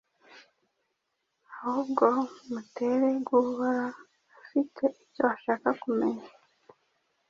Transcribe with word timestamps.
ahubwo 1.65 2.05
mutere 2.51 3.09
guhora 3.27 3.85
afite 4.39 4.83
icyo 5.03 5.23
ashaka 5.35 5.69
kumenya 5.81 6.25